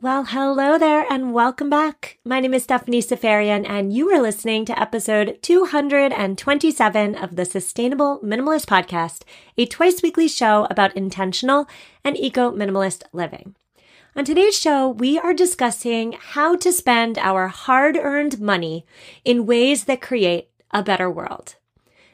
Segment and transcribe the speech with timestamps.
[0.00, 2.18] Well, hello there and welcome back.
[2.24, 8.20] My name is Stephanie Seferian and you are listening to episode 227 of the Sustainable
[8.20, 9.22] Minimalist Podcast,
[9.56, 11.66] a twice weekly show about intentional
[12.04, 13.56] and eco minimalist living.
[14.14, 18.86] On today's show, we are discussing how to spend our hard earned money
[19.24, 21.56] in ways that create a better world.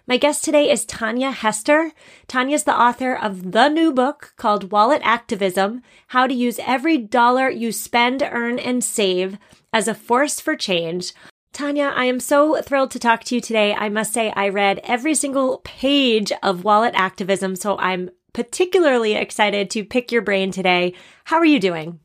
[0.07, 1.93] My guest today is Tanja Hester.
[2.29, 6.99] Tanja is the author of the new book called Wallet Activism How to Use Every
[6.99, 9.39] Dollar You Spend, Earn, and Save
[9.73, 11.15] as a Force for Change.
[11.55, 13.73] Tanja, I am so thrilled to talk to you today.
[13.73, 19.71] I must say, I read every single page of Wallet Activism, so I'm particularly excited
[19.71, 20.93] to pick your brain today.
[21.25, 21.99] How are you doing?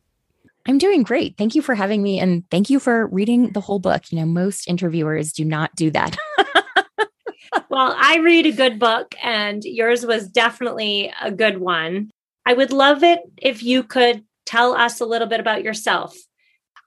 [0.65, 1.37] I'm doing great.
[1.37, 4.09] Thank you for having me and thank you for reading the whole book.
[4.09, 6.15] You know, most interviewers do not do that.
[7.69, 12.11] well, I read a good book, and yours was definitely a good one.
[12.45, 16.15] I would love it if you could tell us a little bit about yourself.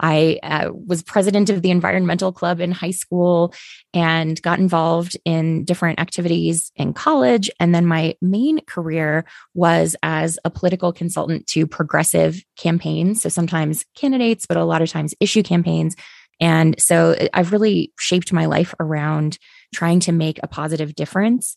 [0.00, 3.54] I uh, was president of the environmental club in high school
[3.94, 7.48] and got involved in different activities in college.
[7.60, 9.24] And then my main career
[9.54, 13.22] was as a political consultant to progressive campaigns.
[13.22, 15.94] So sometimes candidates, but a lot of times issue campaigns.
[16.40, 19.38] And so I've really shaped my life around
[19.74, 21.56] trying to make a positive difference.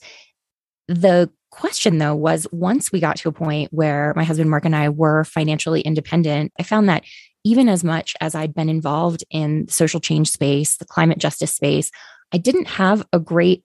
[0.87, 4.75] The question though was once we got to a point where my husband Mark and
[4.75, 7.03] I were financially independent, I found that
[7.43, 11.91] even as much as I'd been involved in social change space, the climate justice space,
[12.33, 13.63] I didn't have a great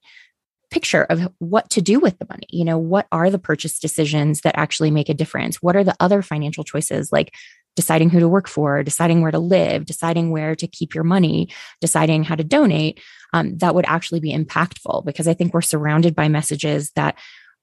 [0.70, 2.46] picture of what to do with the money.
[2.50, 5.56] You know, what are the purchase decisions that actually make a difference?
[5.60, 7.34] What are the other financial choices like
[7.81, 11.48] deciding who to work for, deciding where to live, deciding where to keep your money,
[11.81, 13.00] deciding how to donate,
[13.33, 17.17] um, that would actually be impactful because I think we're surrounded by messages that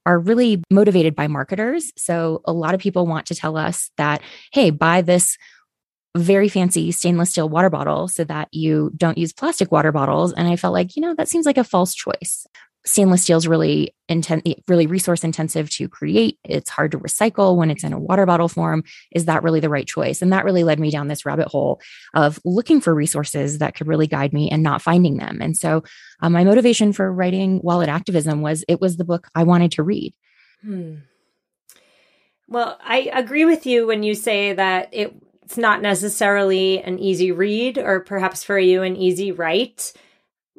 [0.08, 1.92] are really motivated by marketers.
[1.98, 5.38] So a lot of people want to tell us that, hey, buy this
[6.16, 10.34] very fancy stainless steel water bottle so that you don't use plastic water bottles.
[10.34, 12.48] And I felt like, you know, that seems like a false choice
[12.88, 13.94] stainless steel is really
[14.68, 16.40] really resource intensive to create.
[16.46, 18.84] It's hard to recycle when it's in a water bottle form.
[19.12, 20.22] Is that really the right choice?
[20.22, 21.82] And that really led me down this rabbit hole
[22.14, 25.40] of looking for resources that could really guide me and not finding them.
[25.42, 25.84] And so,
[26.22, 29.84] um, my motivation for writing Wallet Activism was it was the book I wanted to
[29.84, 30.14] read.
[30.62, 30.96] Hmm.
[32.48, 37.78] Well, I agree with you when you say that it's not necessarily an easy read,
[37.78, 39.92] or perhaps for you, an easy write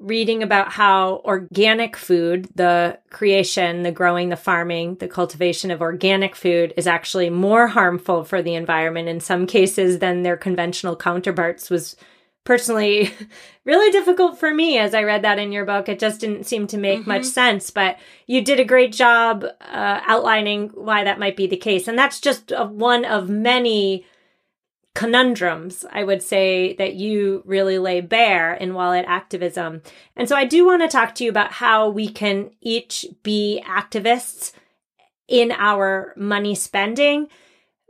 [0.01, 6.37] reading about how organic food, the creation, the growing, the farming, the cultivation of organic
[6.37, 11.71] food is actually more harmful for the environment in some cases than their conventional counterparts
[11.71, 11.97] was
[12.45, 13.13] personally
[13.65, 15.89] really difficult for me as I read that in your book.
[15.89, 17.11] It just didn't seem to make mm-hmm.
[17.11, 21.57] much sense, but you did a great job uh, outlining why that might be the
[21.57, 21.89] case.
[21.89, 24.07] And that's just a, one of many
[24.94, 29.82] conundrums, I would say, that you really lay bare in wallet activism.
[30.16, 33.62] And so I do want to talk to you about how we can each be
[33.66, 34.53] activists
[35.28, 37.28] in our money spending.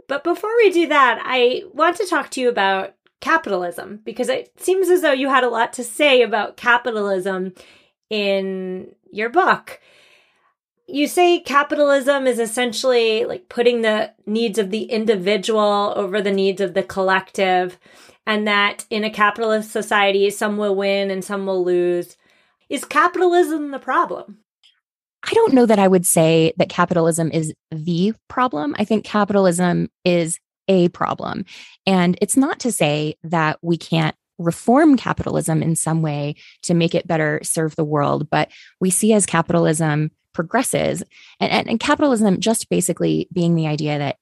[0.09, 4.53] But before we do that, I want to talk to you about capitalism because it
[4.59, 7.55] seems as though you had a lot to say about capitalism
[8.11, 9.81] in your book
[10.89, 16.61] you say capitalism is essentially like putting the needs of the individual over the needs
[16.61, 17.79] of the collective,
[18.27, 22.17] and that in a capitalist society, some will win and some will lose.
[22.71, 24.39] Is capitalism the problem?
[25.23, 28.75] I don't know that I would say that capitalism is the problem.
[28.79, 30.39] I think capitalism is
[30.69, 31.45] a problem.
[31.87, 36.95] And it's not to say that we can't reform capitalism in some way to make
[36.95, 38.51] it better serve the world, but
[38.81, 41.03] we see as capitalism progresses.
[41.41, 44.19] And, and, and capitalism just basically being the idea that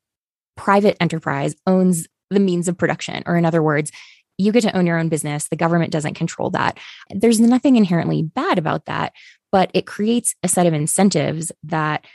[0.57, 3.93] private enterprise owns the means of production or in other words
[4.39, 5.49] you get to own your own business.
[5.49, 6.79] The government doesn't control that.
[7.11, 9.13] There's nothing inherently bad about that
[9.53, 12.07] but it creates a set of incentives that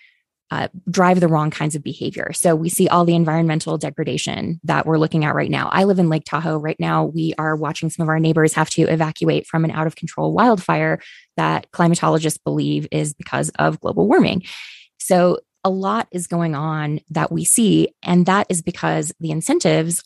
[0.51, 2.31] uh, drive the wrong kinds of behavior.
[2.33, 5.69] So we see all the environmental degradation that we're looking at right now.
[5.71, 7.05] I live in Lake Tahoe right now.
[7.05, 10.33] We are watching some of our neighbors have to evacuate from an out of control
[10.33, 10.99] wildfire
[11.37, 14.43] that climatologists believe is because of global warming.
[14.99, 20.03] So a lot is going on that we see, and that is because the incentives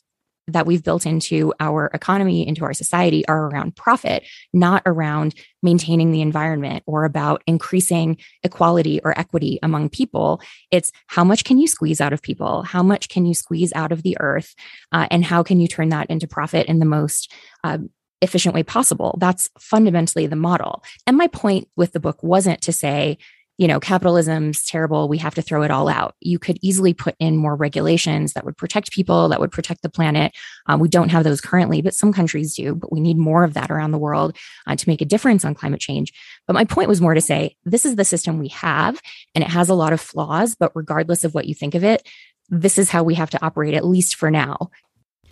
[0.47, 5.33] that we've built into our economy, into our society are around profit, not around
[5.63, 10.41] maintaining the environment or about increasing equality or equity among people.
[10.69, 12.63] It's how much can you squeeze out of people?
[12.63, 14.53] How much can you squeeze out of the earth?
[14.91, 17.31] Uh, and how can you turn that into profit in the most
[17.63, 17.79] uh,
[18.21, 19.17] efficient way possible?
[19.19, 20.83] That's fundamentally the model.
[21.07, 23.17] And my point with the book wasn't to say,
[23.57, 25.07] you know, capitalism's terrible.
[25.07, 26.15] We have to throw it all out.
[26.19, 29.89] You could easily put in more regulations that would protect people, that would protect the
[29.89, 30.33] planet.
[30.67, 32.75] Um, we don't have those currently, but some countries do.
[32.75, 34.35] But we need more of that around the world
[34.67, 36.11] uh, to make a difference on climate change.
[36.47, 38.99] But my point was more to say this is the system we have,
[39.33, 40.55] and it has a lot of flaws.
[40.55, 42.07] But regardless of what you think of it,
[42.49, 44.69] this is how we have to operate, at least for now.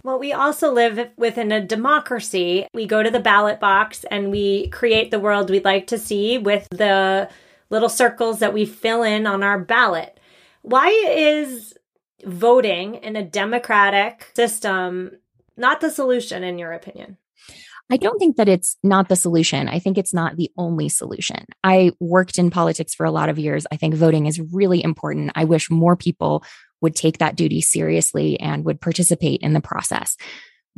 [0.04, 2.68] Well, we also live within a democracy.
[2.74, 6.38] We go to the ballot box and we create the world we'd like to see
[6.38, 7.30] with the
[7.74, 10.20] little circles that we fill in on our ballot.
[10.62, 11.74] Why is
[12.24, 15.12] voting in a democratic system
[15.58, 17.18] not the solution, in your opinion?
[17.92, 19.68] I don't think that it's not the solution.
[19.68, 21.46] I think it's not the only solution.
[21.64, 23.66] I worked in politics for a lot of years.
[23.72, 25.32] I think voting is really important.
[25.36, 26.44] I wish more people
[26.82, 30.16] would take that duty seriously and would participate in the process.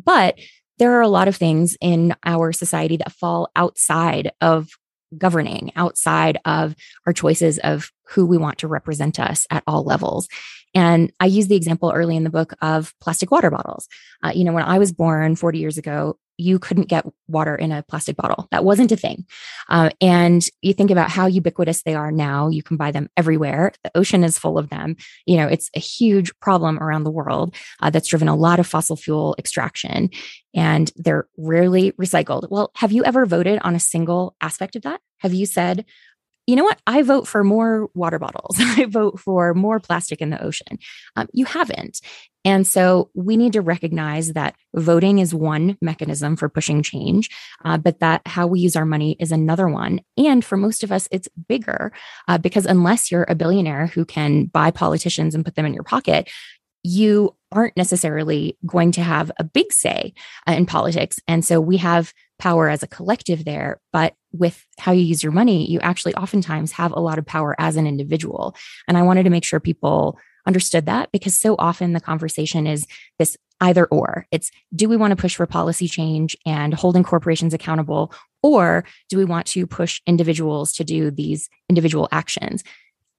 [0.03, 0.39] But
[0.77, 4.69] there are a lot of things in our society that fall outside of
[5.17, 6.75] governing outside of
[7.05, 10.27] our choices of who we want to represent us at all levels.
[10.73, 13.87] And I use the example early in the book of plastic water bottles.
[14.23, 17.71] Uh, you know, when I was born 40 years ago, you couldn't get water in
[17.71, 18.47] a plastic bottle.
[18.51, 19.25] That wasn't a thing.
[19.69, 22.49] Uh, and you think about how ubiquitous they are now.
[22.49, 23.71] You can buy them everywhere.
[23.83, 24.95] The ocean is full of them.
[25.25, 28.67] You know, it's a huge problem around the world uh, that's driven a lot of
[28.67, 30.09] fossil fuel extraction
[30.53, 32.49] and they're rarely recycled.
[32.49, 35.01] Well, have you ever voted on a single aspect of that?
[35.19, 35.85] Have you said,
[36.47, 36.79] you know what?
[36.85, 38.55] I vote for more water bottles.
[38.59, 40.79] I vote for more plastic in the ocean.
[41.15, 42.01] Um, you haven't.
[42.45, 47.29] And so we need to recognize that voting is one mechanism for pushing change,
[47.65, 50.01] uh, but that how we use our money is another one.
[50.15, 51.91] And for most of us, it's bigger
[52.27, 55.83] uh, because unless you're a billionaire who can buy politicians and put them in your
[55.83, 56.29] pocket,
[56.83, 60.13] you aren't necessarily going to have a big say
[60.47, 61.19] uh, in politics.
[61.27, 63.81] And so we have power as a collective there.
[63.91, 67.55] But with how you use your money, you actually oftentimes have a lot of power
[67.57, 68.55] as an individual.
[68.87, 72.87] And I wanted to make sure people understood that because so often the conversation is
[73.19, 74.27] this either or.
[74.31, 78.13] It's do we want to push for policy change and holding corporations accountable,
[78.43, 82.63] or do we want to push individuals to do these individual actions?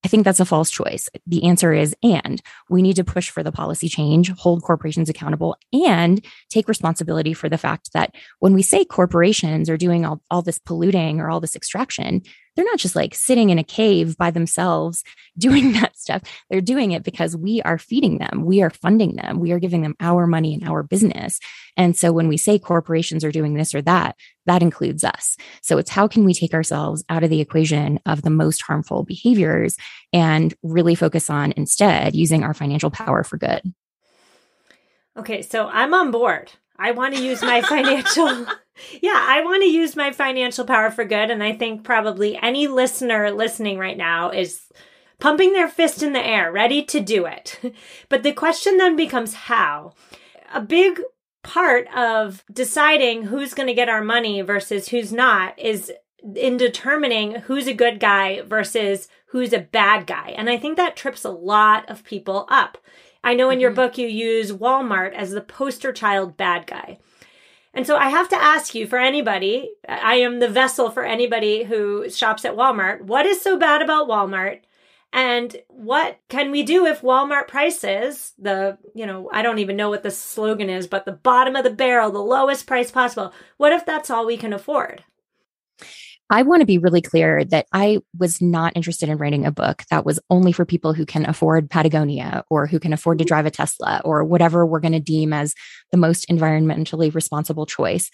[0.04, 1.08] I think that's a false choice.
[1.26, 2.40] The answer is and
[2.70, 7.48] we need to push for the policy change, hold corporations accountable, and take responsibility for
[7.48, 11.40] the fact that when we say corporations are doing all, all this polluting or all
[11.40, 12.22] this extraction,
[12.56, 15.04] they're not just like sitting in a cave by themselves
[15.38, 16.22] doing that stuff.
[16.50, 19.82] They're doing it because we are feeding them, we are funding them, we are giving
[19.82, 21.38] them our money and our business.
[21.76, 24.16] And so when we say corporations are doing this or that,
[24.46, 25.36] that includes us.
[25.60, 29.04] So it's how can we take ourselves out of the equation of the most harmful
[29.04, 29.76] behaviors
[30.12, 33.74] and really focus on instead using our financial power for good.
[35.16, 36.52] Okay, so I'm on board.
[36.78, 38.46] I want to use my financial
[39.00, 41.30] yeah, I want to use my financial power for good.
[41.30, 44.62] And I think probably any listener listening right now is
[45.18, 47.60] pumping their fist in the air, ready to do it.
[48.08, 49.92] But the question then becomes how.
[50.54, 51.00] A big
[51.42, 55.92] part of deciding who's going to get our money versus who's not is
[56.34, 60.34] in determining who's a good guy versus who's a bad guy.
[60.36, 62.78] And I think that trips a lot of people up.
[63.22, 63.76] I know in your mm-hmm.
[63.76, 66.98] book you use Walmart as the poster child bad guy.
[67.76, 71.64] And so I have to ask you for anybody, I am the vessel for anybody
[71.64, 73.02] who shops at Walmart.
[73.02, 74.60] What is so bad about Walmart?
[75.12, 79.90] And what can we do if Walmart prices the, you know, I don't even know
[79.90, 83.34] what the slogan is, but the bottom of the barrel, the lowest price possible?
[83.58, 85.04] What if that's all we can afford?
[86.28, 89.84] I want to be really clear that I was not interested in writing a book
[89.90, 93.28] that was only for people who can afford Patagonia or who can afford to mm-hmm.
[93.28, 95.54] drive a Tesla or whatever we're going to deem as
[95.92, 98.10] the most environmentally responsible choice.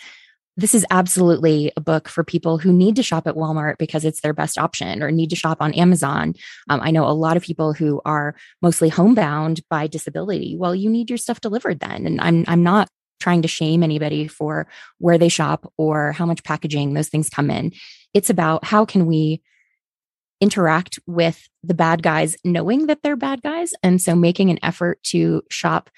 [0.59, 4.21] This is absolutely a book for people who need to shop at Walmart because it's
[4.21, 6.35] their best option or need to shop on Amazon.
[6.69, 10.55] Um, I know a lot of people who are mostly homebound by disability.
[10.59, 12.05] Well, you need your stuff delivered then.
[12.05, 12.89] And I'm, I'm not
[13.19, 14.67] trying to shame anybody for
[14.99, 17.73] where they shop or how much packaging those things come in.
[18.15, 19.43] It's about how can we
[20.41, 25.01] interact with the bad guys knowing that they're bad guys and so making an effort
[25.05, 25.89] to shop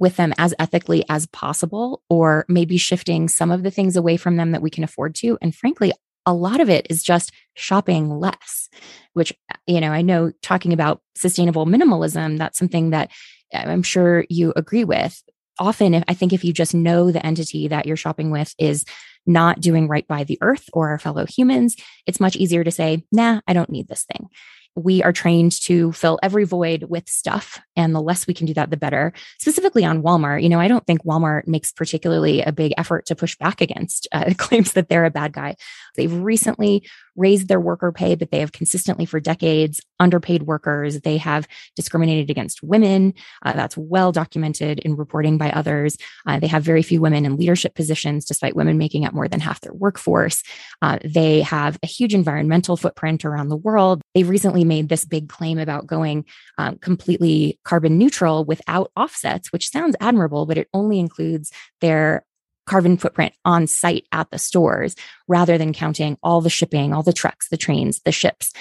[0.00, 4.36] with them as ethically as possible or maybe shifting some of the things away from
[4.36, 5.38] them that we can afford to.
[5.40, 5.92] And frankly
[6.26, 8.68] a lot of it is just shopping less
[9.12, 9.32] which
[9.66, 13.10] you know i know talking about sustainable minimalism that's something that
[13.54, 15.22] uh, i'm sure you agree with.
[15.58, 18.84] Often if, i think if you just know the entity that you're shopping with is
[19.26, 21.76] not doing right by the earth or our fellow humans,
[22.06, 24.28] it's much easier to say, nah, I don't need this thing.
[24.74, 27.60] we are trained to fill every void with stuff.
[27.76, 29.12] And the less we can do that, the better.
[29.38, 33.14] Specifically on Walmart, you know, I don't think Walmart makes particularly a big effort to
[33.14, 35.56] push back against uh, claims that they're a bad guy.
[35.96, 41.00] They've recently raised their worker pay, but they have consistently for decades underpaid workers.
[41.00, 43.14] They have discriminated against women.
[43.42, 45.96] Uh, that's well documented in reporting by others.
[46.26, 49.40] Uh, they have very few women in leadership positions, despite women making up more than
[49.40, 50.42] half their workforce.
[50.82, 54.02] Uh, they have a huge environmental footprint around the world.
[54.14, 56.24] They recently made this big claim about going
[56.58, 62.24] um, completely carbon neutral without offsets, which sounds admirable, but it only includes their
[62.66, 64.94] carbon footprint on site at the stores
[65.28, 68.52] rather than counting all the shipping, all the trucks, the trains, the ships.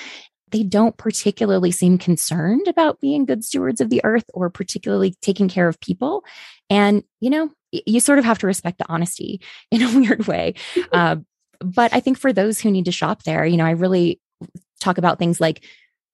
[0.51, 5.49] They don't particularly seem concerned about being good stewards of the earth or particularly taking
[5.49, 6.23] care of people.
[6.69, 9.41] And, you know, you sort of have to respect the honesty
[9.71, 10.53] in a weird way.
[10.91, 11.17] Uh,
[11.63, 14.19] but I think for those who need to shop there, you know, I really
[14.79, 15.63] talk about things like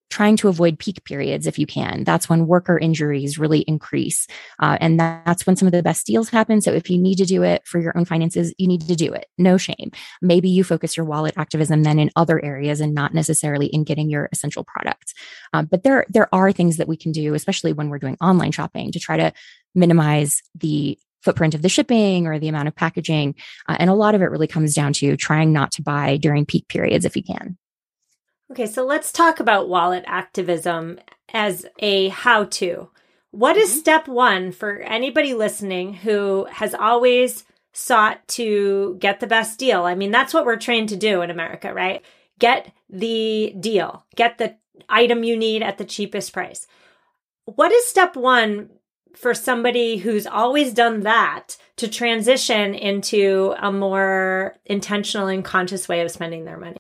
[0.09, 2.03] trying to avoid peak periods if you can.
[2.03, 4.27] That's when worker injuries really increase.
[4.59, 6.61] Uh, and that's when some of the best deals happen.
[6.61, 9.13] So if you need to do it for your own finances, you need to do
[9.13, 9.27] it.
[9.37, 9.91] No shame.
[10.21, 14.09] Maybe you focus your wallet activism then in other areas and not necessarily in getting
[14.09, 15.13] your essential products.
[15.53, 18.51] Um, but there, there are things that we can do, especially when we're doing online
[18.51, 19.33] shopping to try to
[19.75, 23.35] minimize the footprint of the shipping or the amount of packaging.
[23.67, 26.45] Uh, and a lot of it really comes down to trying not to buy during
[26.45, 27.57] peak periods if you can.
[28.49, 30.99] Okay, so let's talk about wallet activism
[31.33, 32.89] as a how to.
[33.31, 33.79] What is mm-hmm.
[33.79, 39.83] step one for anybody listening who has always sought to get the best deal?
[39.83, 42.03] I mean, that's what we're trained to do in America, right?
[42.39, 44.55] Get the deal, get the
[44.87, 46.67] item you need at the cheapest price.
[47.43, 48.69] What is step one
[49.13, 56.01] for somebody who's always done that to transition into a more intentional and conscious way
[56.01, 56.77] of spending their money?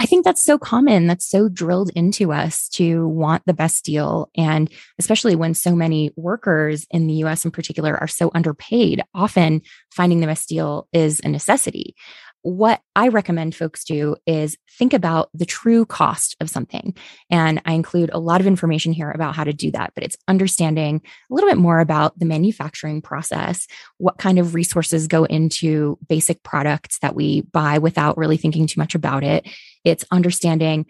[0.00, 1.08] I think that's so common.
[1.08, 4.30] That's so drilled into us to want the best deal.
[4.36, 9.62] And especially when so many workers in the US in particular are so underpaid, often
[9.92, 11.96] finding the best deal is a necessity
[12.42, 16.96] what I recommend folks do is think about the true cost of something.
[17.30, 20.16] And I include a lot of information here about how to do that, but it's
[20.28, 23.66] understanding a little bit more about the manufacturing process,
[23.98, 28.80] what kind of resources go into basic products that we buy without really thinking too
[28.80, 29.46] much about it.
[29.88, 30.86] It's understanding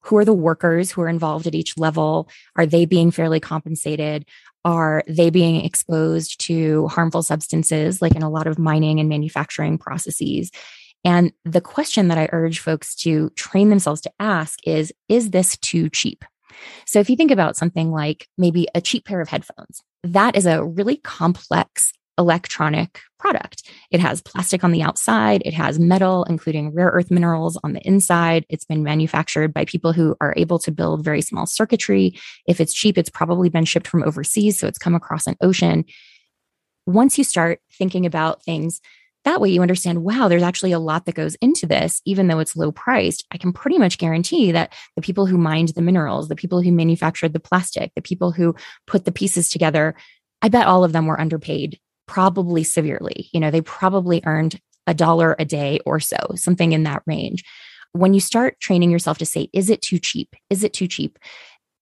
[0.00, 2.28] who are the workers who are involved at each level?
[2.56, 4.26] Are they being fairly compensated?
[4.64, 9.78] Are they being exposed to harmful substances, like in a lot of mining and manufacturing
[9.78, 10.50] processes?
[11.04, 15.56] And the question that I urge folks to train themselves to ask is Is this
[15.58, 16.24] too cheap?
[16.86, 20.46] So if you think about something like maybe a cheap pair of headphones, that is
[20.46, 23.70] a really complex electronic product.
[23.90, 27.80] It has plastic on the outside, it has metal, including rare earth minerals on the
[27.86, 28.44] inside.
[28.48, 32.18] It's been manufactured by people who are able to build very small circuitry.
[32.46, 35.84] If it's cheap, it's probably been shipped from overseas, so it's come across an ocean.
[36.86, 38.80] Once you start thinking about things
[39.24, 42.40] that way you understand, wow, there's actually a lot that goes into this, even though
[42.40, 43.24] it's low priced.
[43.30, 46.72] I can pretty much guarantee that the people who mined the minerals, the people who
[46.72, 48.54] manufactured the plastic, the people who
[48.86, 49.94] put the pieces together,
[50.42, 53.28] I bet all of them were underpaid probably severely.
[53.32, 57.44] You know, they probably earned a dollar a day or so, something in that range.
[57.92, 60.34] When you start training yourself to say, is it too cheap?
[60.50, 61.18] Is it too cheap?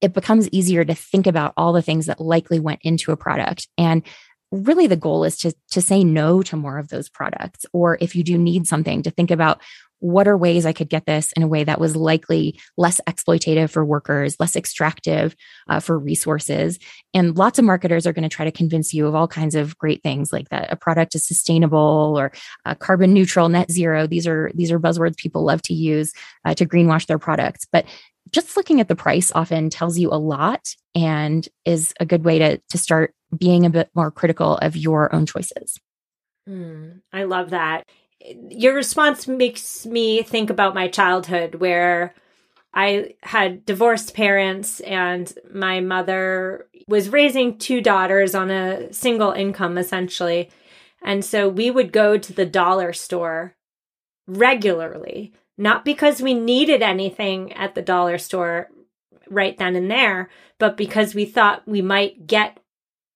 [0.01, 3.69] It becomes easier to think about all the things that likely went into a product.
[3.79, 4.03] And
[4.53, 8.17] really the goal is to to say no to more of those products or if
[8.17, 9.61] you do need something to think about
[10.01, 13.71] what are ways I could get this in a way that was likely less exploitative
[13.71, 15.37] for workers, less extractive
[15.69, 16.79] uh, for resources.
[17.15, 19.77] And lots of marketers are going to try to convince you of all kinds of
[19.79, 22.33] great things like that a product is sustainable or
[22.65, 24.07] uh, carbon neutral, net zero.
[24.07, 26.13] These are these are buzzwords people love to use
[26.45, 27.67] uh, to greenwash their products.
[27.71, 27.87] But
[28.31, 32.39] just looking at the price often tells you a lot and is a good way
[32.39, 35.79] to to start being a bit more critical of your own choices.
[36.49, 37.85] Mm, I love that.
[38.21, 42.15] Your response makes me think about my childhood where
[42.73, 49.79] I had divorced parents and my mother was raising two daughters on a single income
[49.79, 50.51] essentially.
[51.03, 53.57] And so we would go to the dollar store
[54.27, 58.69] regularly, not because we needed anything at the dollar store
[59.29, 62.59] right then and there, but because we thought we might get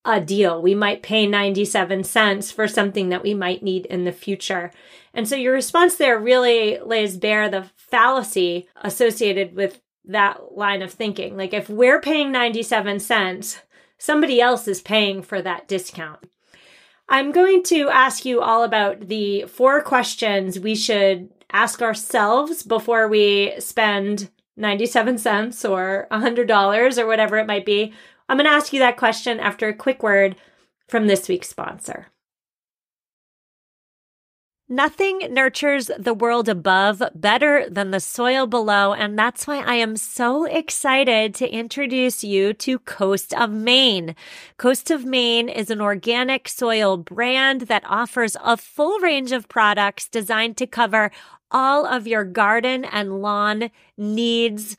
[0.04, 0.60] a deal.
[0.60, 4.70] We might pay 97 cents for something that we might need in the future.
[5.14, 10.92] And so your response there really lays bare the fallacy associated with that line of
[10.92, 11.36] thinking.
[11.36, 13.62] Like if we're paying 97 cents,
[13.96, 16.18] somebody else is paying for that discount.
[17.08, 23.08] I'm going to ask you all about the four questions we should ask ourselves before
[23.08, 27.92] we spend 97 cents or $100 or whatever it might be?
[28.28, 30.36] I'm going to ask you that question after a quick word
[30.88, 32.08] from this week's sponsor.
[34.66, 38.94] Nothing nurtures the world above better than the soil below.
[38.94, 44.16] And that's why I am so excited to introduce you to Coast of Maine.
[44.56, 50.08] Coast of Maine is an organic soil brand that offers a full range of products
[50.08, 51.10] designed to cover
[51.50, 54.78] all of your garden and lawn needs.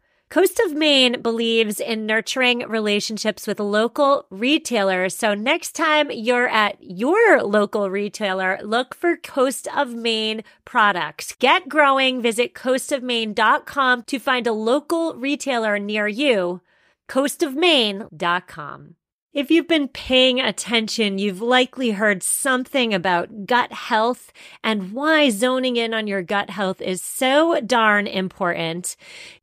[0.31, 5.13] Coast of Maine believes in nurturing relationships with local retailers.
[5.13, 11.35] So next time you're at your local retailer, look for Coast of Maine products.
[11.37, 12.21] Get growing.
[12.21, 16.61] Visit coastofmaine.com to find a local retailer near you.
[17.09, 18.95] coastofmaine.com.
[19.33, 25.77] If you've been paying attention, you've likely heard something about gut health and why zoning
[25.77, 28.97] in on your gut health is so darn important.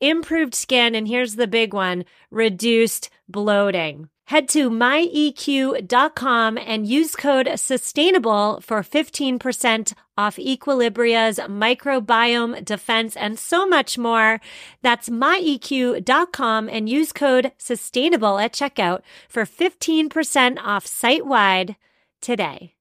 [0.00, 4.08] improved skin, and here's the big one reduced bloating.
[4.26, 13.68] Head to myeq.com and use code sustainable for 15% off Equilibria's microbiome defense and so
[13.68, 14.40] much more.
[14.82, 21.76] That's myeq.com and use code sustainable at checkout for 15% off site wide
[22.20, 22.74] today.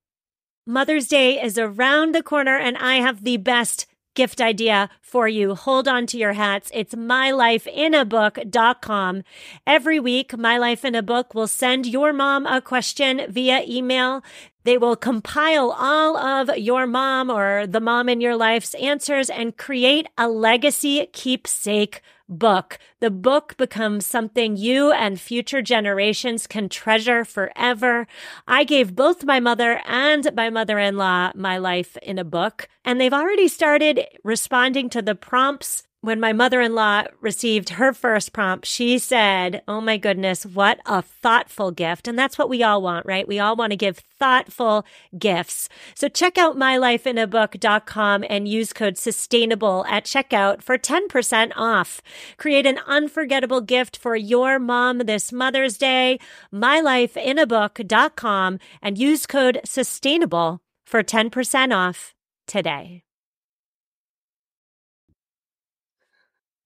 [0.65, 5.53] Mother's Day is around the corner and I have the best gift idea for you.
[5.55, 6.71] Hold on to your hats.
[6.73, 9.23] It's mylifeinabook.com.
[9.67, 14.23] Every week, My Life in a Book will send your mom a question via email.
[14.63, 19.55] They will compile all of your mom or the mom in your life's answers and
[19.55, 22.77] create a legacy keepsake book.
[22.99, 28.07] The book becomes something you and future generations can treasure forever.
[28.47, 32.67] I gave both my mother and my mother in law my life in a book,
[32.83, 37.93] and they've already started responding to the prompts when my mother in law received her
[37.93, 42.07] first prompt, she said, Oh my goodness, what a thoughtful gift.
[42.07, 43.27] And that's what we all want, right?
[43.27, 44.85] We all want to give thoughtful
[45.17, 45.69] gifts.
[45.95, 52.01] So check out mylifeinabook.com and use code sustainable at checkout for 10% off.
[52.37, 56.19] Create an unforgettable gift for your mom this Mother's Day.
[56.53, 62.13] mylifeinabook.com and use code sustainable for 10% off
[62.47, 63.04] today.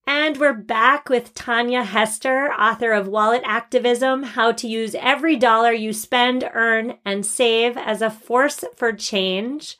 [0.06, 5.72] And we're back with Tanja Hester, author of Wallet Activism How to Use Every Dollar
[5.72, 9.78] You Spend, Earn, and Save as a Force for Change.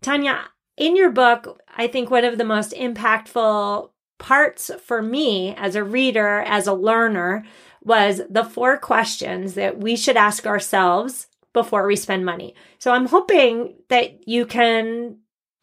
[0.00, 0.44] Tanja,
[0.76, 5.84] in your book, I think one of the most impactful parts for me as a
[5.84, 7.44] reader, as a learner,
[7.82, 12.54] was the four questions that we should ask ourselves before we spend money.
[12.78, 15.18] So I'm hoping that you can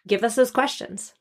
[0.07, 1.13] give us those questions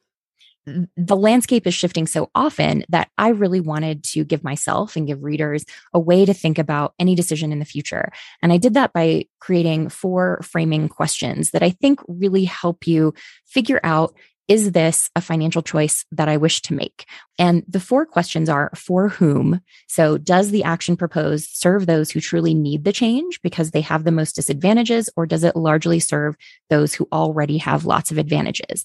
[0.96, 5.22] the landscape is shifting so often that I really wanted to give myself and give
[5.22, 8.12] readers a way to think about any decision in the future.
[8.42, 13.14] And I did that by creating four framing questions that I think really help you
[13.46, 14.14] figure out
[14.50, 17.06] is this a financial choice that I wish to make?
[17.38, 19.60] And the four questions are for whom?
[19.86, 24.02] So, does the action proposed serve those who truly need the change because they have
[24.02, 26.34] the most disadvantages, or does it largely serve
[26.68, 28.84] those who already have lots of advantages?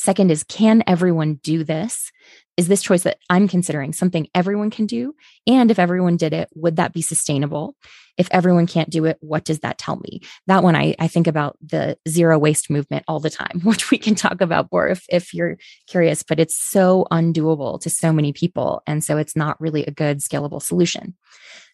[0.00, 2.10] Second is, can everyone do this?
[2.56, 5.14] Is this choice that I'm considering something everyone can do?
[5.46, 7.76] And if everyone did it, would that be sustainable?
[8.16, 10.22] If everyone can't do it, what does that tell me?
[10.46, 13.98] That one, I, I think about the zero waste movement all the time, which we
[13.98, 18.32] can talk about more if, if you're curious, but it's so undoable to so many
[18.32, 18.82] people.
[18.86, 21.14] And so it's not really a good scalable solution.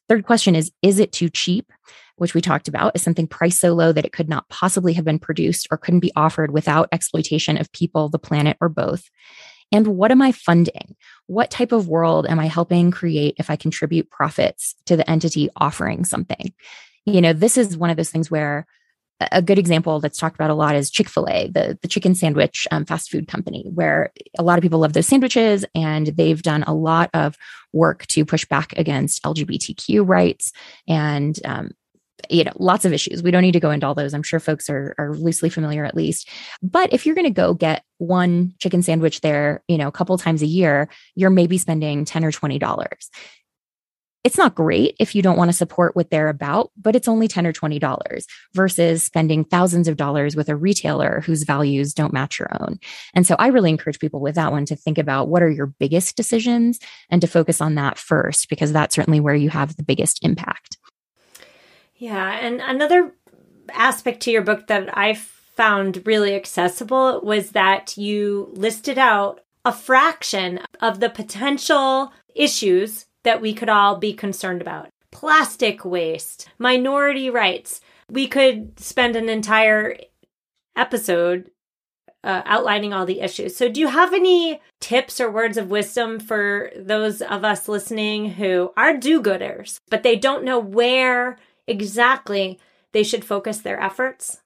[0.08, 1.72] Third question is Is it too cheap?
[2.16, 5.04] Which we talked about is something priced so low that it could not possibly have
[5.04, 9.10] been produced or couldn't be offered without exploitation of people, the planet, or both.
[9.72, 10.96] And what am I funding?
[11.26, 15.48] What type of world am I helping create if I contribute profits to the entity
[15.56, 16.52] offering something?
[17.04, 18.66] You know, this is one of those things where
[19.32, 22.14] a good example that's talked about a lot is Chick fil A, the, the chicken
[22.14, 25.64] sandwich um, fast food company, where a lot of people love those sandwiches.
[25.74, 27.36] And they've done a lot of
[27.72, 30.52] work to push back against LGBTQ rights
[30.86, 31.70] and um,
[32.30, 34.40] you know lots of issues we don't need to go into all those i'm sure
[34.40, 36.28] folks are, are loosely familiar at least
[36.62, 40.16] but if you're going to go get one chicken sandwich there you know a couple
[40.18, 43.10] times a year you're maybe spending 10 or 20 dollars
[44.26, 47.28] it's not great if you don't want to support what they're about, but it's only
[47.28, 48.24] 10 or $20
[48.54, 52.80] versus spending thousands of dollars with a retailer whose values don't match your own.
[53.14, 55.66] And so I really encourage people with that one to think about what are your
[55.66, 59.84] biggest decisions and to focus on that first, because that's certainly where you have the
[59.84, 60.76] biggest impact.
[61.98, 62.38] Yeah.
[62.40, 63.12] And another
[63.70, 69.72] aspect to your book that I found really accessible was that you listed out a
[69.72, 77.30] fraction of the potential issues that we could all be concerned about plastic waste, minority
[77.30, 77.80] rights.
[78.10, 79.96] We could spend an entire
[80.76, 81.50] episode
[82.22, 83.56] uh, outlining all the issues.
[83.56, 88.32] So, do you have any tips or words of wisdom for those of us listening
[88.32, 92.58] who are do gooders, but they don't know where exactly
[92.92, 94.38] they should focus their efforts?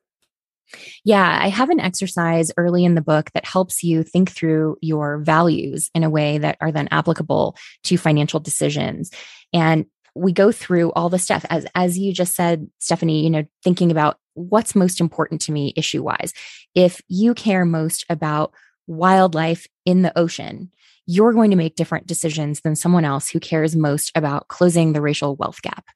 [1.04, 5.18] Yeah, I have an exercise early in the book that helps you think through your
[5.18, 9.11] values in a way that are then applicable to financial decisions.
[9.52, 13.44] And we go through all the stuff as as you just said Stephanie, you know,
[13.62, 16.33] thinking about what's most important to me issue wise.
[16.74, 18.52] If you care most about
[18.87, 20.70] wildlife in the ocean,
[21.06, 25.00] you're going to make different decisions than someone else who cares most about closing the
[25.00, 25.87] racial wealth gap.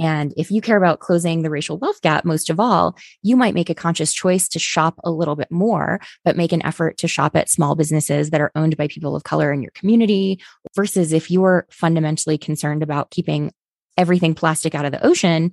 [0.00, 3.54] And if you care about closing the racial wealth gap most of all, you might
[3.54, 7.08] make a conscious choice to shop a little bit more, but make an effort to
[7.08, 10.40] shop at small businesses that are owned by people of color in your community
[10.74, 13.52] versus if you're fundamentally concerned about keeping
[13.98, 15.52] everything plastic out of the ocean,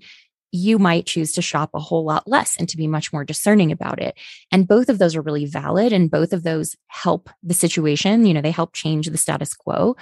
[0.53, 3.71] you might choose to shop a whole lot less and to be much more discerning
[3.71, 4.17] about it.
[4.49, 8.25] And both of those are really valid and both of those help the situation.
[8.25, 9.97] You know, they help change the status quo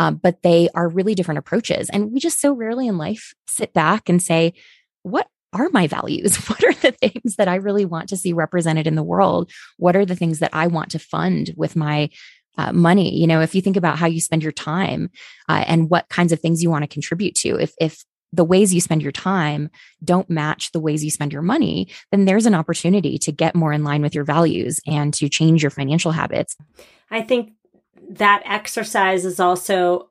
[0.00, 1.90] um, but they are really different approaches.
[1.90, 4.54] And we just so rarely in life sit back and say,
[5.02, 6.36] what are my values?
[6.48, 9.50] What are the things that I really want to see represented in the world?
[9.76, 12.08] What are the things that I want to fund with my
[12.56, 13.14] uh, money?
[13.14, 15.10] You know, if you think about how you spend your time
[15.50, 18.72] uh, and what kinds of things you want to contribute to, if if the ways
[18.72, 19.68] you spend your time
[20.02, 23.72] don't match the ways you spend your money, then there's an opportunity to get more
[23.72, 26.56] in line with your values and to change your financial habits.
[27.10, 27.52] I think
[28.10, 30.10] that exercise is also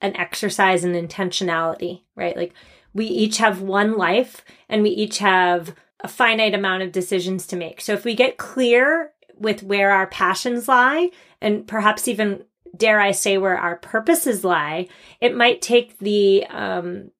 [0.00, 2.36] an exercise in intentionality, right?
[2.36, 2.54] Like
[2.94, 7.56] we each have one life and we each have a finite amount of decisions to
[7.56, 7.80] make.
[7.80, 11.10] So if we get clear with where our passions lie
[11.40, 12.44] and perhaps even
[12.76, 14.88] dare I say where our purposes lie,
[15.20, 17.10] it might take the um,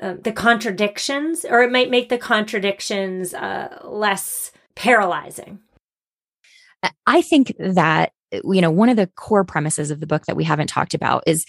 [0.00, 5.60] uh, the contradictions, or it might make the contradictions uh, less paralyzing.
[7.06, 8.12] I think that
[8.44, 11.24] you know, one of the core premises of the book that we haven't talked about
[11.26, 11.44] is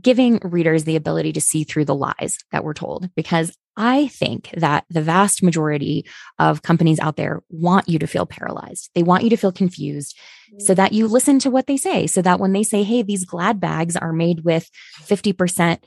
[0.00, 4.50] giving readers the ability to see through the lies that we're told because I think
[4.56, 6.06] that the vast majority
[6.38, 8.90] of companies out there want you to feel paralyzed.
[8.94, 10.16] They want you to feel confused
[10.60, 12.06] so that you listen to what they say.
[12.06, 14.70] So that when they say, hey, these glad bags are made with
[15.00, 15.78] 50%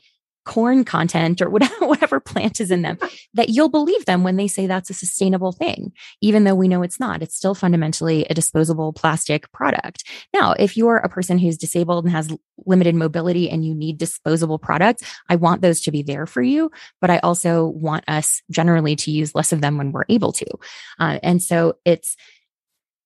[0.48, 2.98] corn content or whatever, plant is in them,
[3.34, 6.82] that you'll believe them when they say that's a sustainable thing, even though we know
[6.82, 7.22] it's not.
[7.22, 10.04] It's still fundamentally a disposable plastic product.
[10.32, 12.34] Now, if you're a person who's disabled and has
[12.66, 16.70] limited mobility and you need disposable products, I want those to be there for you.
[17.00, 20.46] But I also want us generally to use less of them when we're able to.
[20.98, 22.16] Uh, and so it's,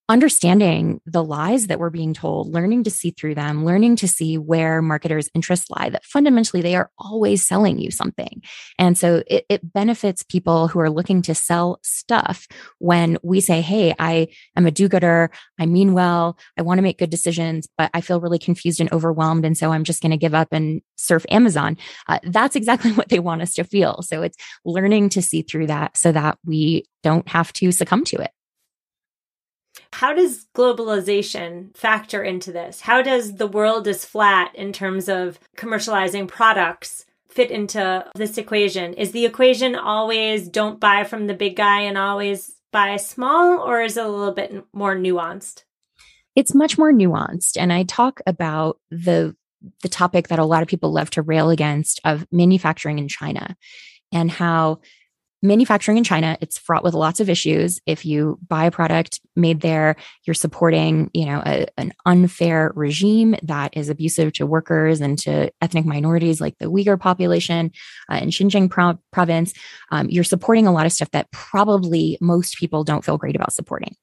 [0.08, 4.36] understanding the lies that we're being told, learning to see through them, learning to see
[4.36, 8.42] where marketers' interests lie, that fundamentally they are always selling you something.
[8.78, 12.46] And so it, it, benefits people who are looking to sell stuff
[12.78, 15.30] when we say, Hey, I am a do gooder.
[15.58, 16.36] I mean well.
[16.58, 19.46] I want to make good decisions, but I feel really confused and overwhelmed.
[19.46, 21.78] And so I'm just going to give up and surf Amazon.
[22.08, 24.02] Uh, that's exactly what they want us to feel.
[24.02, 28.16] So it's learning to see through that so that we don't have to succumb to
[28.16, 28.32] it.
[29.92, 32.80] How does globalization factor into this?
[32.80, 38.94] How does the world is flat in terms of commercializing products fit into this equation?
[38.94, 43.82] Is the equation always don't buy from the big guy and always buy small, or
[43.82, 45.64] is it a little bit more nuanced?
[46.34, 47.58] It's much more nuanced.
[47.58, 49.36] And I talk about the
[49.82, 53.56] the topic that a lot of people love to rail against of manufacturing in China
[54.12, 54.80] and how
[55.42, 57.80] manufacturing in China, it's fraught with lots of issues.
[57.84, 63.34] If you buy a product made there, you're supporting, you know, a, an unfair regime
[63.42, 67.72] that is abusive to workers and to ethnic minorities like the Uyghur population
[68.10, 69.52] uh, in Xinjiang pro- province.
[69.90, 73.52] Um, you're supporting a lot of stuff that probably most people don't feel great about
[73.52, 73.96] supporting.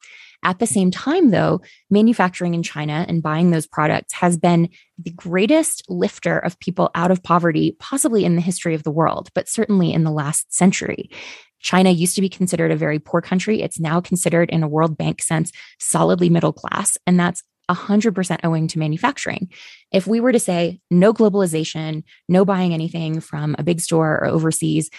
[0.43, 5.12] At the same time, though, manufacturing in China and buying those products has been the
[5.12, 9.49] greatest lifter of people out of poverty, possibly in the history of the world, but
[9.49, 11.10] certainly in the last century.
[11.62, 13.62] China used to be considered a very poor country.
[13.62, 16.97] It's now considered, in a World Bank sense, solidly middle class.
[17.06, 19.49] And that's 100% owing to manufacturing.
[19.91, 24.25] If we were to say no globalization, no buying anything from a big store or
[24.25, 24.89] overseas,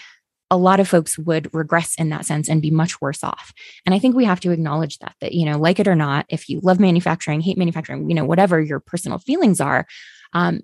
[0.51, 3.53] a lot of folks would regress in that sense and be much worse off.
[3.85, 6.25] And I think we have to acknowledge that, that, you know, like it or not,
[6.27, 9.87] if you love manufacturing, hate manufacturing, you know, whatever your personal feelings are,
[10.33, 10.59] um,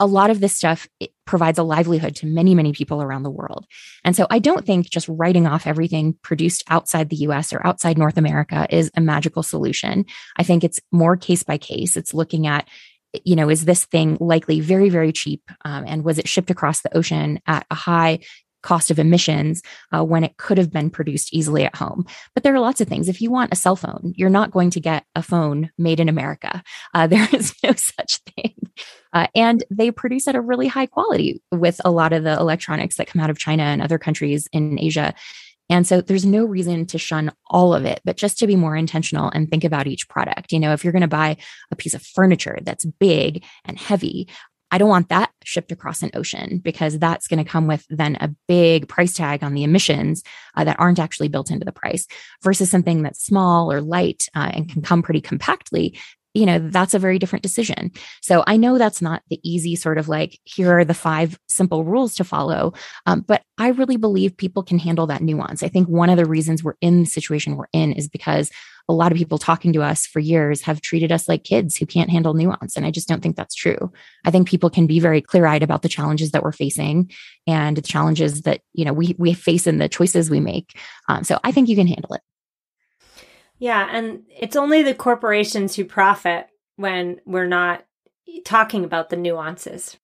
[0.00, 0.88] a lot of this stuff
[1.26, 3.66] provides a livelihood to many, many people around the world.
[4.02, 7.98] And so I don't think just writing off everything produced outside the US or outside
[7.98, 10.06] North America is a magical solution.
[10.36, 11.98] I think it's more case by case.
[11.98, 12.66] It's looking at,
[13.24, 15.42] you know, is this thing likely very, very cheap?
[15.66, 18.20] Um, and was it shipped across the ocean at a high
[18.62, 22.06] cost of emissions uh, when it could have been produced easily at home.
[22.34, 23.08] But there are lots of things.
[23.08, 26.08] If you want a cell phone, you're not going to get a phone made in
[26.08, 26.62] America.
[26.94, 28.54] Uh, there is no such thing.
[29.12, 32.96] Uh, and they produce at a really high quality with a lot of the electronics
[32.96, 35.14] that come out of China and other countries in Asia.
[35.70, 38.74] And so there's no reason to shun all of it, but just to be more
[38.74, 40.50] intentional and think about each product.
[40.50, 41.36] You know, if you're going to buy
[41.70, 44.28] a piece of furniture that's big and heavy,
[44.70, 48.16] I don't want that shipped across an ocean because that's going to come with then
[48.20, 50.22] a big price tag on the emissions
[50.56, 52.06] uh, that aren't actually built into the price
[52.42, 55.98] versus something that's small or light uh, and can come pretty compactly
[56.34, 57.90] you know, that's a very different decision.
[58.22, 61.84] So I know that's not the easy sort of like, here are the five simple
[61.84, 62.72] rules to follow.
[63.06, 65.62] Um, but I really believe people can handle that nuance.
[65.62, 68.50] I think one of the reasons we're in the situation we're in is because
[68.88, 71.86] a lot of people talking to us for years have treated us like kids who
[71.86, 72.76] can't handle nuance.
[72.76, 73.92] And I just don't think that's true.
[74.24, 77.10] I think people can be very clear eyed about the challenges that we're facing
[77.46, 80.76] and the challenges that, you know, we, we face in the choices we make.
[81.08, 82.22] Um, so I think you can handle it.
[83.60, 86.46] Yeah, and it's only the corporations who profit
[86.76, 87.84] when we're not
[88.44, 89.98] talking about the nuances.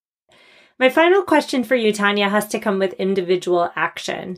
[0.79, 4.37] My final question for you, Tanja, has to come with individual action.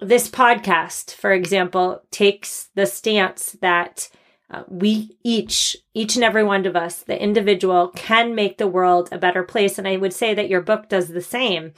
[0.00, 4.08] This podcast, for example, takes the stance that
[4.50, 9.10] uh, we each, each and every one of us, the individual, can make the world
[9.12, 9.78] a better place.
[9.78, 11.74] And I would say that your book does the same.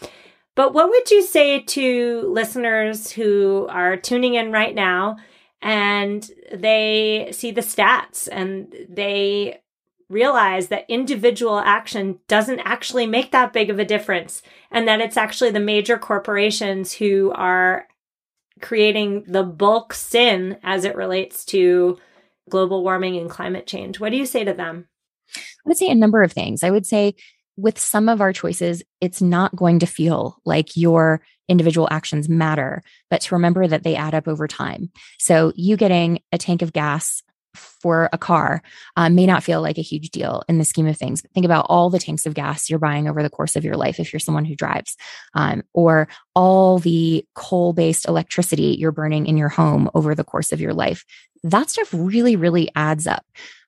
[0.55, 5.17] But what would you say to listeners who are tuning in right now
[5.61, 9.61] and they see the stats and they
[10.09, 15.17] realize that individual action doesn't actually make that big of a difference and that it's
[15.17, 17.87] actually the major corporations who are
[18.63, 21.99] creating the bulk sin as it relates to
[22.49, 24.01] global warming and climate change.
[24.01, 24.89] What do you say to them?
[25.37, 26.63] I would say a number of things.
[26.63, 27.15] I would say
[27.57, 32.83] with some of our choices, it's not going to feel like your individual actions matter,
[33.11, 34.91] but to remember that they add up over time.
[35.19, 37.23] So you getting a tank of gas
[37.55, 38.63] for a car
[38.97, 41.23] uh, may not feel like a huge deal in the scheme of things.
[41.23, 43.77] But think about all the tanks of gas you're buying over the course of your
[43.77, 44.97] life if you're someone who drives,
[45.35, 50.53] um, or all the coal based electricity you're burning in your home over the course
[50.53, 51.05] of your life.
[51.43, 53.25] That stuff really, really adds up.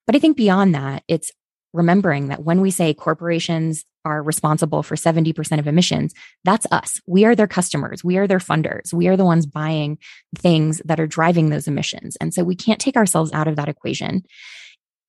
[0.06, 1.30] But I think beyond that, it's
[1.72, 7.00] remembering that when we say corporations are responsible for 70% of emissions, that's us.
[7.06, 8.02] We are their customers.
[8.02, 8.92] We are their funders.
[8.92, 9.98] We are the ones buying
[10.36, 12.16] things that are driving those emissions.
[12.20, 14.22] And so we can't take ourselves out of that equation.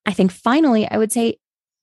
[0.05, 1.37] I think finally, I would say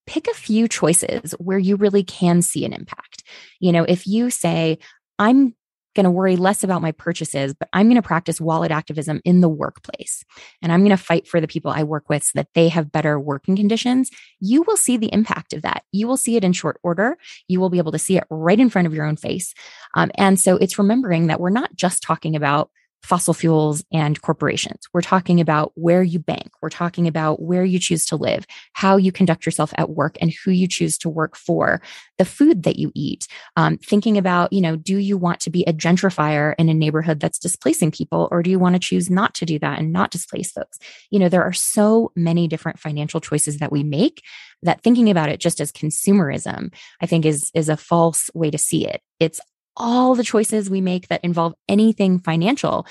[0.07, 3.23] pick a few choices where you really can see an impact.
[3.61, 4.79] You know, if you say,
[5.19, 5.55] I'm
[5.95, 9.41] going to worry less about my purchases, but I'm going to practice wallet activism in
[9.41, 10.25] the workplace.
[10.63, 12.93] And I'm going to fight for the people I work with so that they have
[12.93, 14.11] better working conditions.
[14.41, 15.85] You will see the impact of that.
[15.93, 17.17] You will see it in short order.
[17.49, 19.55] You will be able to see it right in front of your own face.
[19.95, 22.71] Um, and so it's remembering that we're not just talking about
[23.03, 24.87] fossil fuels and corporations.
[24.93, 26.51] We're talking about where you bank.
[26.61, 30.33] We're talking about where you choose to live, how you conduct yourself at work, and
[30.45, 31.81] who you choose to work for,
[32.19, 33.27] the food that you eat.
[33.57, 37.21] Um, thinking about, you know, do you want to be a gentrifier in a neighborhood
[37.21, 40.11] that's displacing people, or do you want to choose not to do that and not
[40.11, 40.79] displace folks?
[41.11, 44.23] You know, there are so many different financial choices that we make
[44.63, 48.59] that thinking about it just as consumerism, I think is is a false way to
[48.59, 49.03] see it.
[49.21, 49.41] It's
[49.79, 52.87] all the choices we make that involve anything financial,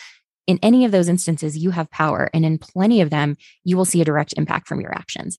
[0.47, 2.29] in any of those instances, you have power.
[2.33, 5.37] And in plenty of them, you will see a direct impact from your actions.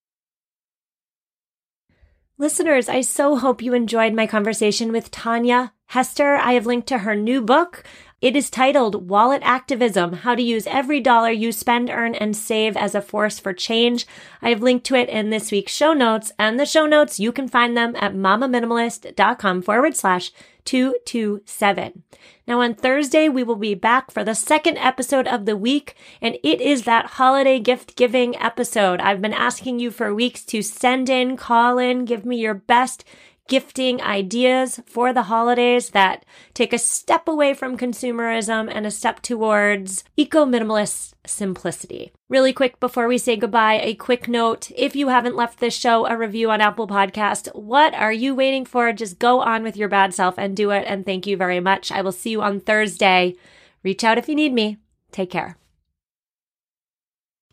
[2.40, 6.37] Listeners, I so hope you enjoyed my conversation with Tanja Hester.
[6.37, 7.82] I have linked to her new book,
[8.20, 12.76] It is titled Wallet Activism How to Use Every Dollar You Spend, Earn, and Save
[12.76, 14.06] as a Force for Change.
[14.42, 17.32] I have linked to it in this week's show notes, and the show notes, you
[17.32, 20.30] can find them at mamaminimalist.com forward slash
[20.68, 22.02] 227.
[22.46, 26.37] Now, on Thursday, we will be back for the second episode of the week, and
[26.42, 29.00] it is that holiday gift giving episode.
[29.00, 33.02] I've been asking you for weeks to send in, call in, give me your best
[33.48, 39.20] gifting ideas for the holidays that take a step away from consumerism and a step
[39.20, 42.12] towards eco minimalist simplicity.
[42.28, 44.70] Really quick before we say goodbye, a quick note.
[44.76, 48.64] If you haven't left this show a review on Apple Podcast, what are you waiting
[48.64, 48.92] for?
[48.92, 50.84] Just go on with your bad self and do it.
[50.87, 51.90] And thank you very much.
[51.90, 53.34] I will see you on Thursday.
[53.82, 54.78] Reach out if you need me.
[55.11, 55.56] Take care.